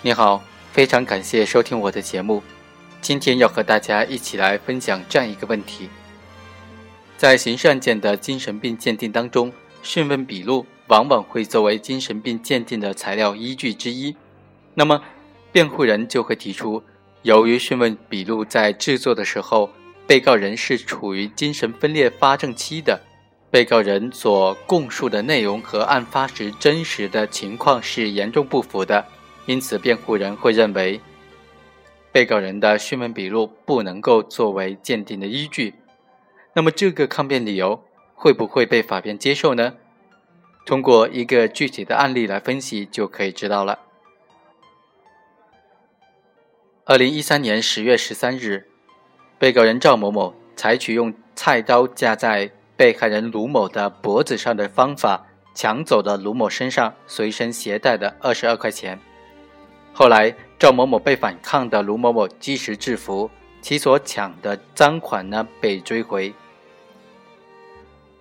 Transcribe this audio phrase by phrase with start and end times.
[0.00, 0.40] 你好，
[0.70, 2.40] 非常感谢收听我的节目。
[3.00, 5.88] 今天要和大家一起来分享这样一个问题：
[7.16, 14.14] 在刑事案件的精神病鉴定当中，讯问笔录往往会作为精神病鉴定的材料依据之一。
[14.74, 15.02] 那么，
[15.50, 16.80] 辩护人就会提出，
[17.22, 19.68] 由于讯问笔录在制作的时候，
[20.06, 23.00] 被告人是处于精神分裂发症期的，
[23.50, 29.04] 被告人所供述的内容和案发时真实的情况是严重不符的。
[29.48, 31.00] 因此，辩护人会认为，
[32.12, 35.72] 被告人的讯问笔录不能够作为鉴定的依据。
[36.52, 37.82] 那么，这个抗辩理由
[38.14, 39.76] 会不会被法院接受呢？
[40.66, 43.78] 通过一个具体的案例来分析就可以知道了。
[46.84, 48.68] 二零一三年十月十三日，
[49.38, 59.00] 被告人赵某某采取用菜刀架在被害人卢某的脖子上的方法，抢走了卢某身上随身携带的二十二块钱。
[59.98, 63.28] 后来，赵某某被反抗的卢某某及时制服，
[63.60, 66.32] 其所抢的赃款呢被追回。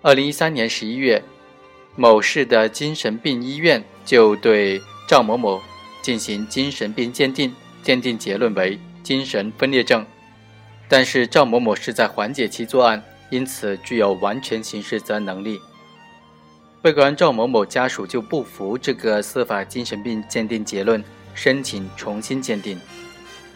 [0.00, 1.22] 二零一三年十一月，
[1.94, 5.60] 某市的精神病医院就对赵某某
[6.00, 10.06] 进行精神病鉴定，鉴定结论为精神分裂症。
[10.88, 15.60] 但是赵某某是在缓解期作案，因此具有完全刑事责任能力。
[16.80, 21.04] 被告人赵某某家属就不服这个司法精神病鉴定结论。
[21.38, 22.76] 申请重新鉴定，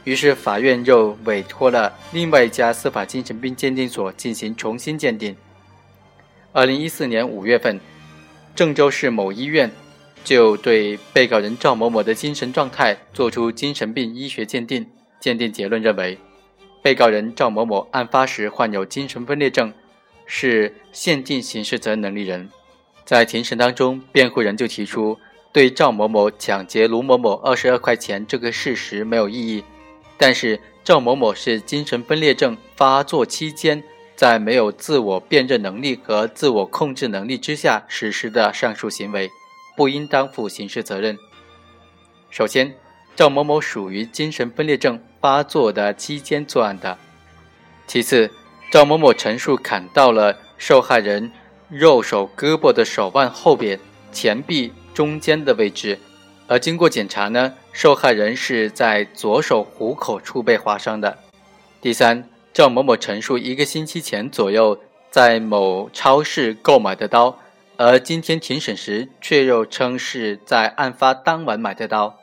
[0.04, 5.36] 于是法院又委托了另外一家司法精神病鉴定所进行重新鉴定。
[6.52, 7.80] 二零一四年五月份，
[8.54, 9.68] 郑州市某医院
[10.22, 14.86] 就对被告人赵某某的精神状态作出精神病医学鉴定，
[15.18, 16.16] 鉴定结论认为，
[16.84, 19.74] 被告人赵某某案发时患有精神分裂症，
[20.24, 22.48] 是限定刑事责任能力人。
[23.04, 25.18] 在庭审当中，辩护人就提出。
[25.52, 29.64] 对赵某某抢劫卢某某二十二块钱这个事实没有异议，
[30.16, 33.84] 但是赵某某是精神分裂症发作期间，
[34.16, 39.30] 在没有自我辨认能力和自我控制能力之下实施的上述行为，
[39.76, 41.18] 不应当负刑事责任。
[42.30, 42.74] 首先，
[43.14, 46.96] 赵某某属于精神分裂症发作的期间作案的；
[47.86, 48.30] 其次，
[48.70, 51.30] 赵某某陈述砍到了受害人
[51.68, 53.78] 右手胳膊的手腕后边、
[54.10, 54.72] 前臂。
[54.94, 55.98] 中间的位置，
[56.46, 61.18] 而经过检查呢，受害人是在左手虎口处被划伤的。
[61.80, 64.78] 第三，赵某某陈述一个星期前左右
[65.10, 67.38] 在某超市购买的刀，
[67.76, 72.18] 而今天庭审时却又称是在案发当晚买的刀。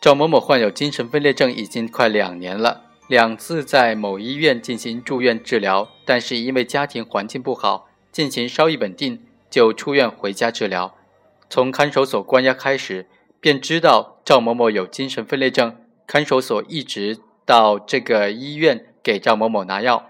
[0.00, 9.20] 赵某某患有精神分裂症已经快两年了，两次在某医院进行住院治疗，但是因为家庭环境不好，进行稍一稳定
[9.50, 10.94] 就出院回家治疗。
[11.50, 13.06] 从看守所关押开始，
[13.40, 15.76] 便知道赵某某有精神分裂症。
[16.06, 20.08] 看守所一直到这个医院给赵某某拿药。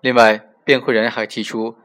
[0.00, 1.76] 另外，辩护人还提出，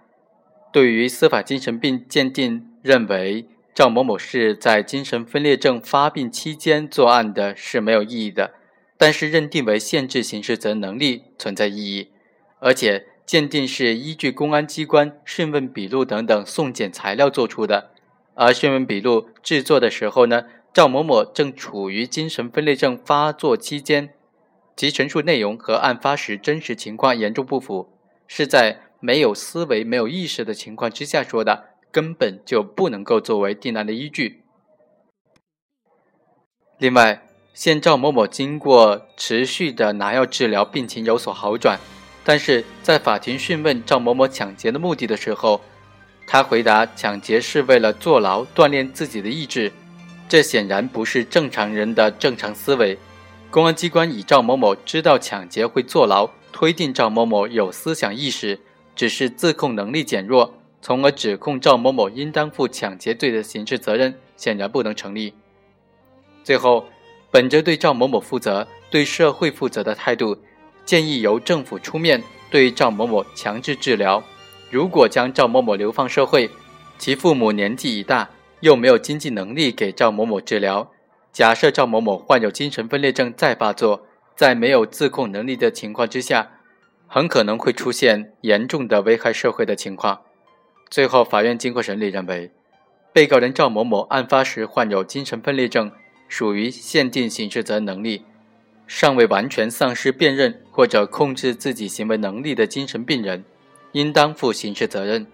[0.73, 8.55] 对于司法精神病鉴定认为赵某某是在精神分裂症发病期间作案的是没有意义的，
[8.97, 12.09] 但是认定为限制刑事责任能力存在意义，
[12.59, 17.91] 而且鉴定是依据公安机关讯问笔录等等送检材料作出的。
[18.35, 24.13] 而讯问笔录制作的时候呢，赵某某正处于精神分裂症发作期间，
[24.77, 27.89] 其陈述内容和案发时真实情况严重不符，
[28.27, 34.43] 是在没有思维、没有意识的情况之下说的，根本就不能够作为定案的依据。
[36.77, 41.77] 另外，现赵某某经过持续的拿药治疗，病情有所好转，
[42.23, 45.59] 但是在法庭讯问赵某某抢劫的目的的时候。
[46.31, 49.71] 他回答：“抢劫是为了坐牢，锻炼自己的意志，
[50.27, 52.95] 这显然不是正常人的正常思维。
[53.49, 58.59] 公安机关以赵某某知道抢劫会坐牢，推定赵某某有思想意识，
[58.95, 60.53] 只是自控能力减弱，
[60.83, 65.33] 从而指控赵某某应当负抢劫罪的刑事责任，显然不能成立。
[66.43, 66.85] 最后，
[67.31, 70.37] 本着对赵某某负责、对社会负责的态度，
[70.85, 72.21] 建议由政府出面
[72.51, 74.23] 对赵某某强制治疗。”
[74.71, 76.49] 如果将赵某某流放社会，
[76.99, 78.29] 其父母年纪已大，
[78.59, 80.91] 又没有经济能力给赵某某治疗。
[81.31, 84.05] 假设赵某某患有精神分裂症再发作，
[84.35, 86.51] 在没有自控能力的情况之下，
[87.07, 90.21] 很可能会出现严重的危害社会的情况。
[90.89, 92.51] 最后，法院经过审理认为，
[93.11, 95.91] 被告人赵某某案发时患有精神分裂症，
[96.27, 98.23] 属于限定刑事责任能力，
[98.85, 103.43] 尚未完全丧失辨认或者控制自己行为能力的精神病人。
[103.93, 105.25] 应当负刑事责任，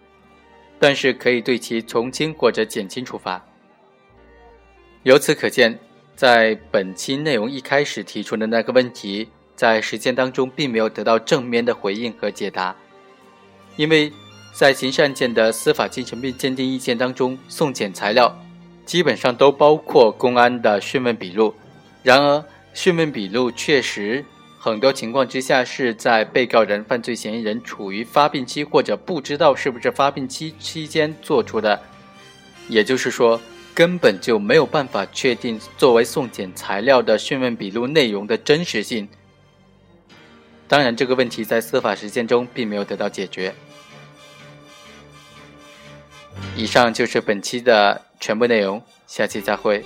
[0.80, 3.44] 但是可以对其从轻或者减轻处罚。
[5.04, 5.78] 由此可见，
[6.16, 12.75] 在本期内容一开始提出的那个问题，在实践当中并没有得到正面的回应和解答，
[13.75, 14.12] 因为
[14.54, 18.34] 在刑事案件的司法精神病鉴定意见当中，送检材料
[18.86, 21.54] 基本上都包括公安的讯问笔录。
[22.01, 22.44] 然而，
[22.74, 24.24] 讯问笔录确实
[24.71, 31.81] 很多情况之下是在被告人、犯罪嫌疑人处于发病期或者不知道是不是发病期期间做出的，
[32.67, 33.39] 也就是说。
[33.75, 39.06] 根本就没有办法确定作为送检材料的讯问笔录内容的真实性。
[40.65, 43.53] 当然，这个问题在司法实践中并没有得到解决。
[46.56, 49.83] 以上就是本期的全部内容，下期再会。